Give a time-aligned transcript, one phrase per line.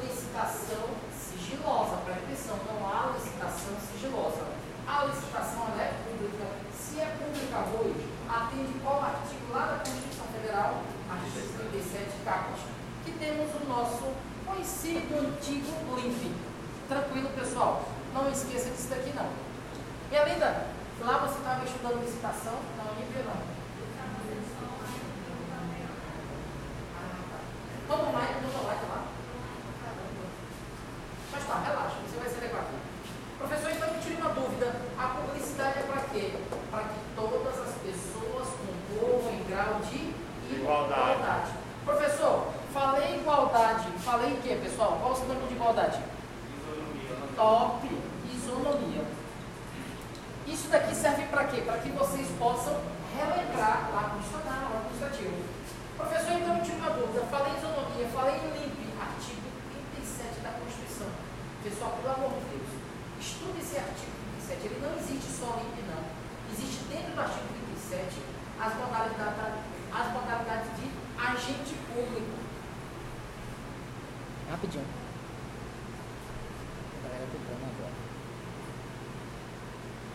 [0.00, 1.96] licitação sigilosa.
[2.04, 4.44] Presta atenção, não há licitação sigilosa.
[4.86, 6.46] A licitação é pública.
[6.72, 10.82] Se é pública hoje, atende qual artigo lá da Constituição Federal?
[11.10, 12.60] Artigo 37, caput,
[13.04, 14.12] que temos o nosso
[14.46, 16.34] conhecido antigo LIMP.
[16.88, 17.88] Tranquilo, pessoal?
[18.14, 19.28] Não esqueça disso daqui, não.
[20.10, 20.66] Minha linda,
[21.00, 22.54] lá você estava estudando licitação?
[22.76, 23.58] Não, LIMP não.
[27.88, 29.04] Vamos lá, vamos lá, lá.
[31.32, 32.64] Mas tá, relaxa, você vai ser legal.
[33.38, 34.76] Professor, então me tire uma dúvida.
[34.98, 36.32] A publicidade é para quê?
[36.70, 40.12] Para que todas as pessoas concorram em grau de
[40.54, 41.12] igualdade.
[41.12, 41.50] igualdade.
[41.86, 43.90] Professor, falei igualdade.
[44.04, 44.98] Falei em quê, pessoal?
[45.00, 46.00] Qual o sinônimo de igualdade?
[46.56, 47.36] Isonomia.
[47.36, 47.88] Top.
[48.32, 49.04] Isonomia.
[50.46, 51.60] Isso daqui serve para quê?
[51.60, 52.80] Para que vocês possam
[53.12, 55.36] relembrar lá no estatuto administrativo.
[55.98, 57.26] Professor, então eu tive uma dúvida.
[57.30, 59.48] Falei em isonomia, falei em LIMP, artigo
[60.00, 61.10] 37 da Constituição.
[61.62, 62.70] Pessoal, pelo amor de Deus,
[63.20, 64.16] estude esse artigo
[64.48, 64.64] 37.
[64.64, 66.00] Ele não existe só LIMP, não.
[66.48, 67.44] Existe dentro do artigo
[67.84, 68.24] 37
[68.56, 69.60] as modalidades,
[69.92, 70.88] as modalidades de
[71.20, 72.38] agente público.
[74.48, 75.07] Rapidinho.
[77.32, 77.92] Tá agora.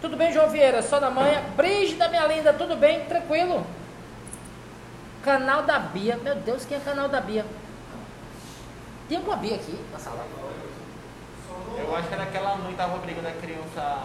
[0.00, 0.82] Tudo bem, João Vieira?
[0.82, 1.42] Só na manhã.
[1.56, 3.04] Brígida, minha linda, tudo bem?
[3.04, 3.66] Tranquilo?
[5.22, 6.16] Canal da Bia.
[6.16, 7.44] Meu Deus, quem é canal da Bia?
[9.08, 10.26] Tem alguma Bia aqui na sala?
[11.76, 14.02] Eu acho que era aquela mãe que tava brigando a criança.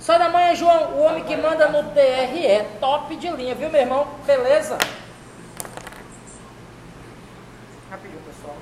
[0.00, 2.78] Só da manhã, João, o homem que manda no TRE.
[2.80, 4.06] Top de linha, viu, meu irmão?
[4.24, 4.78] Beleza?
[7.90, 8.56] Rapidinho, pessoal.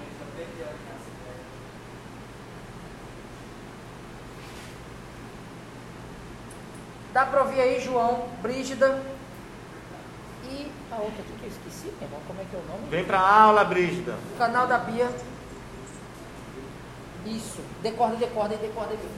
[7.16, 9.00] Dá pra ouvir aí, João, Brígida.
[10.44, 12.90] E a outra aqui que eu esqueci, meu irmão, como é que é o nome?
[12.90, 14.18] Vem pra aula, Brígida.
[14.36, 15.08] Canal da Bia.
[17.24, 17.62] Isso.
[17.80, 19.08] Decorda, decorda e decorda aqui.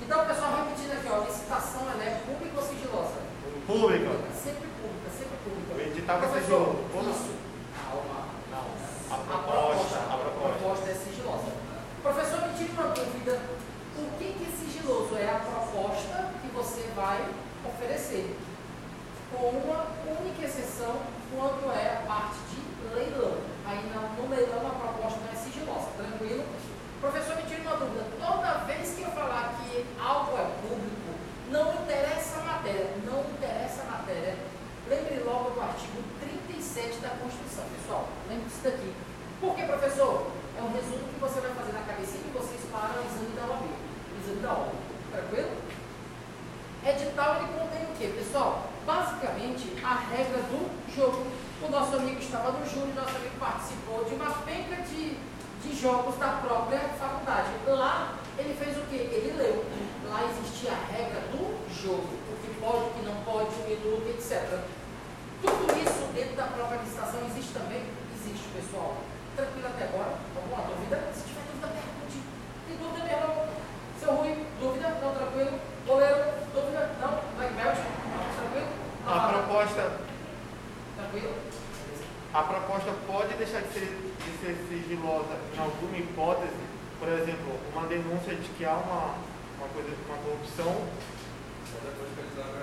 [0.00, 3.20] Então, pessoal, repetindo aqui, ó, licitação ela é pública ou sigilosa?
[3.66, 4.10] Pública.
[4.32, 5.74] Sempre pública, sempre pública.
[5.76, 6.40] O edital vai ser.
[6.40, 7.34] Isso.
[7.84, 8.24] Calma.
[8.50, 8.64] Não.
[8.64, 9.52] A A proposta.
[9.52, 10.58] proposta, A proposta.
[10.58, 11.52] proposta é sigilosa.
[12.02, 13.38] Professor, me tire uma dúvida.
[13.98, 15.14] O que, que é sigiloso?
[15.18, 17.24] É a proposta que você vai
[17.64, 18.36] oferecer
[19.32, 19.86] com uma
[20.20, 21.00] única exceção
[21.32, 23.38] quando é a parte de leilão.
[23.64, 26.44] Aí no, leilão a proposta não é sigilosa, tranquilo?
[27.00, 28.04] Professor, me tire uma dúvida.
[28.20, 31.16] Toda vez que eu falar que algo é público,
[31.50, 34.36] não interessa a matéria, não interessa a matéria.
[34.86, 38.08] Lembre logo do artigo 37 da Constituição, pessoal.
[38.28, 38.92] Lembre disso daqui.
[39.40, 40.26] Por que, professor?
[40.58, 43.46] É um resumo que você vai fazer na cabeça e vocês param o exame da
[43.48, 43.64] OAB.
[44.20, 44.72] Exame da OAB.
[45.12, 45.49] Tranquilo?
[47.20, 48.70] Ele contém o que, pessoal?
[48.86, 51.26] Basicamente, a regra do jogo.
[51.62, 55.18] O nosso amigo estava no júri, nosso amigo participou de uma penca de,
[55.62, 57.50] de jogos da própria faculdade.
[57.66, 58.96] Lá, ele fez o que?
[58.96, 59.64] Ele leu.
[60.08, 62.08] Lá existia a regra do jogo.
[62.08, 64.64] O que pode, o que não pode, o minuto, etc.
[65.42, 67.84] Tudo isso dentro da própria licitação existe também?
[68.16, 68.96] Existe, pessoal.
[69.36, 70.16] Tranquilo até agora?
[70.34, 71.12] Alguma dúvida?
[71.12, 72.18] Se tiver dúvida, pergunte.
[72.66, 73.46] Tem dúvida, meu?
[74.00, 74.88] Seu Rui, dúvida?
[75.02, 75.60] Não, tranquilo?
[75.86, 76.90] Goleiro, dúvida?
[77.00, 77.20] Não?
[77.36, 78.70] Tranquilo?
[79.06, 80.00] A proposta.
[80.96, 81.34] Tranquilo?
[82.32, 86.62] A proposta pode deixar de ser, de ser sigilosa em alguma hipótese,
[86.98, 89.14] por exemplo, uma denúncia de que há uma,
[89.58, 90.86] uma coisa, uma corrupção.
[91.66, 92.62] Só depois que eles abrem.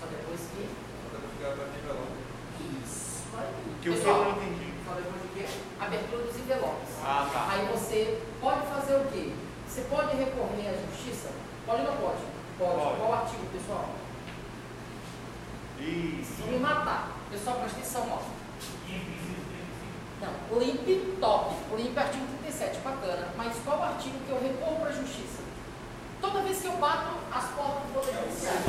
[0.00, 0.66] Só depois que.
[0.66, 2.18] Só depois que vai envelope.
[2.82, 3.22] Isso.
[3.82, 4.74] Que o Pessoal, não entendi.
[4.84, 5.46] Só depois de quê?
[5.78, 6.90] Abertura dos envelopes.
[7.04, 7.48] Ah, tá.
[7.52, 9.32] Aí você pode fazer o quê?
[9.68, 11.30] Você pode recorrer à justiça?
[11.64, 11.96] Pode ou não?
[11.96, 12.22] Pode.
[12.58, 12.96] Pode.
[12.98, 13.88] Qual artigo, pessoal?
[15.78, 16.42] Isso.
[16.42, 16.58] Se me
[17.28, 17.30] matar.
[17.30, 18.22] Pessoal, presta atenção, ó.
[20.20, 21.54] Não, limpe top.
[21.76, 23.28] Limpe artigo 37, bacana.
[23.36, 25.42] Mas qual o artigo que eu recorro para a justiça?
[26.20, 28.60] Toda vez que eu bato as portas do Poder Judiciário.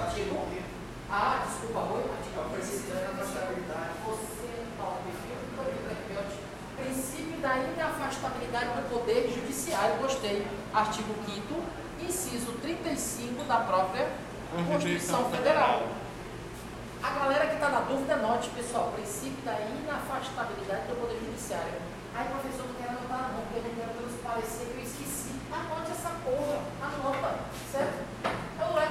[0.00, 0.46] Artigo.
[1.08, 2.02] Ah, desculpa, Rui.
[2.02, 3.90] Artigo 37 da responsabilidade.
[4.06, 6.84] Você é top, viu?
[6.84, 9.96] Princípio da inafastabilidade do Poder Judiciário.
[9.96, 10.46] Gostei.
[10.74, 14.08] Artigo 5 inciso 35 da própria
[14.66, 15.99] Constituição Federal.
[17.02, 21.80] A galera que está na dúvida, note, pessoal, princípio da inafastabilidade do Poder Judiciário.
[22.14, 25.32] Aí, professor, não quero anotar, não, porque eu não quero transparecer que eu esqueci.
[25.50, 27.38] Anote essa porra, anota,
[27.72, 28.04] certo?
[28.54, 28.88] Então, não é.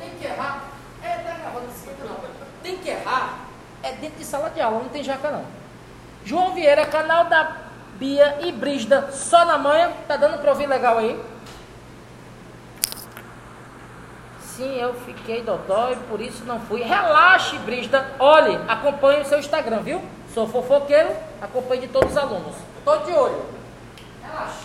[0.00, 0.64] Tem que errar.
[1.02, 2.16] É, tá gravando esse não.
[2.62, 3.38] Tem que errar.
[3.84, 5.44] É dentro de sala de aula, não tem jaca, não.
[6.24, 7.56] João Vieira, canal da
[7.94, 9.92] Bia e Brígida, só na manhã.
[10.08, 11.22] Tá dando pra ouvir legal aí?
[14.56, 16.80] Sim, eu fiquei dodói, por isso não fui.
[16.82, 18.14] Relaxe, Brígida.
[18.18, 20.02] Olhe, acompanhe o seu Instagram, viu?
[20.32, 22.56] Sou fofoqueiro, acompanhe de todos os alunos.
[22.82, 23.44] Tô de olho.
[24.22, 24.64] Relaxe.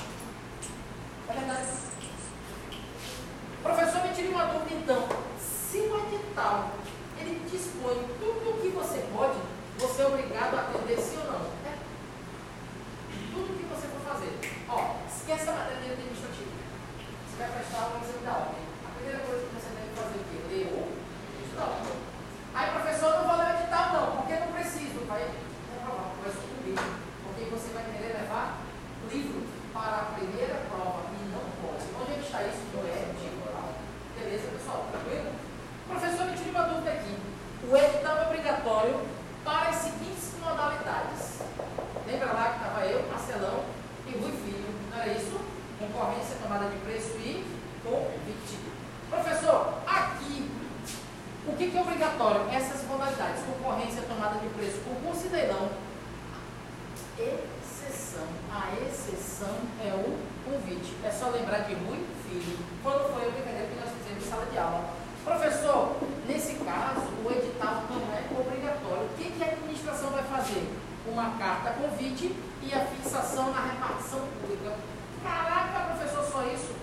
[1.28, 1.68] É verdade.
[3.62, 5.10] Professor, me tire uma dúvida então.
[5.38, 6.70] Se o edital,
[7.20, 9.40] ele dispõe tudo o que você pode,
[9.78, 11.42] você é obrigado a atender sim ou não?
[11.70, 11.76] É.
[13.34, 14.40] Tudo o que você for fazer.
[14.70, 16.50] Ó, esquece a matéria administrativa.
[17.28, 18.71] Você vai prestar um exame da ordem.
[19.02, 20.38] Primeira coisa que você deve fazer é o quê?
[20.46, 20.94] Ler o
[21.42, 21.74] edital.
[22.54, 25.02] Aí, professor, não vou ler o edital não, porque não preciso.
[25.10, 25.26] Vai
[25.74, 26.78] comprovar, vai subir.
[27.26, 28.62] Porque você vai querer levar
[29.10, 29.42] livro
[29.74, 31.82] para a primeira prova e não pode.
[31.98, 32.62] Onde é que está isso?
[32.78, 33.74] No edital.
[34.14, 34.86] Beleza, pessoal?
[34.94, 35.34] Tranquilo?
[35.90, 37.18] Professor, me tire uma dúvida aqui.
[37.66, 39.02] O edital é obrigatório
[39.44, 41.42] para as seguintes modalidades.
[42.06, 43.66] Lembra lá que estava eu, Marcelão
[44.06, 45.42] e Rui Filho, não era isso?
[45.80, 47.44] Concorrência, tomada de preço e
[47.84, 48.81] convite.
[49.12, 50.50] Professor, aqui,
[51.46, 52.50] o que, que é obrigatório?
[52.52, 54.82] Essas modalidades, concorrência, tomada de preço,
[55.26, 55.70] e leilão.
[57.18, 58.26] Exceção.
[58.50, 60.96] A exceção é o convite.
[61.04, 62.58] É só lembrar de Rui Filho.
[62.82, 64.90] Quando foi a brincadeira que nós fizemos em sala de aula.
[65.24, 65.98] Professor,
[66.28, 69.06] nesse caso, o edital não é obrigatório.
[69.06, 70.68] O que, que a administração vai fazer?
[71.06, 74.76] Uma carta convite e a fixação na repartição pública.
[75.22, 76.74] Caraca, professor, só isso?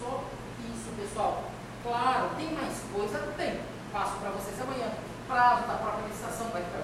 [0.00, 0.24] Só
[0.58, 1.44] isso, pessoal.
[1.84, 3.18] Claro, tem mais coisa?
[3.36, 3.60] Tem.
[3.92, 4.90] Passo para vocês amanhã.
[5.28, 6.82] Prazo da própria licitação vai ficar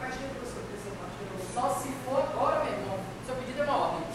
[0.00, 0.64] Vai cheio, professor,
[1.54, 2.98] só se for agora, meu irmão.
[3.24, 4.08] Seu pedido é uma ordem.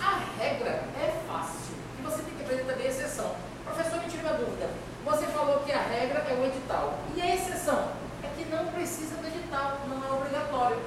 [0.00, 1.76] A regra é fácil.
[2.00, 3.36] E você tem que aprender também a exceção.
[3.64, 4.68] Professor, me tira uma dúvida.
[5.04, 6.98] Você falou que a regra é o edital.
[7.14, 7.92] E a exceção?
[8.24, 10.80] É que não precisa do edital, não é obrigatório.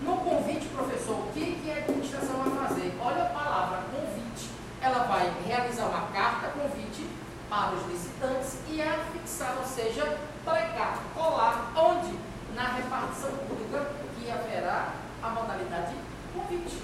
[0.00, 2.96] No convite, professor, o que, que a administração vai fazer?
[3.02, 4.48] Olha a palavra convite.
[4.80, 7.04] Ela vai realizar uma carta convite
[7.48, 12.16] para os licitantes e afixar, ou seja, pregar, colar, onde?
[12.54, 13.86] Na repartição pública,
[14.20, 14.92] que haverá
[15.22, 15.94] a modalidade
[16.32, 16.82] convite.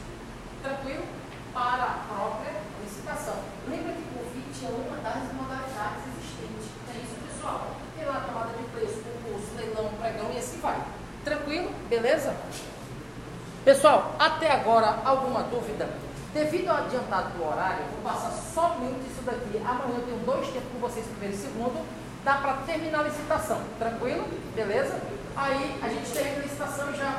[0.62, 1.04] Tranquilo?
[1.52, 2.52] Para a própria
[2.82, 3.36] licitação.
[3.68, 6.66] Lembra que convite é uma das modalidades existentes.
[6.88, 7.66] É isso, pessoal.
[7.96, 10.80] Tem lá tomada de preço, concurso, leilão, pregão e assim vai.
[11.24, 11.70] Tranquilo?
[11.88, 12.36] Beleza?
[13.64, 15.88] Pessoal, até agora, alguma dúvida?
[16.32, 19.58] Devido ao adiantado do horário, vou passar somente isso daqui.
[19.58, 21.84] Amanhã eu tenho dois tempos com vocês, primeiro e segundo.
[22.22, 23.60] Dá para terminar a licitação.
[23.78, 24.28] Tranquilo?
[24.54, 25.00] Beleza?
[25.34, 27.10] Aí a gente termina a licitação e já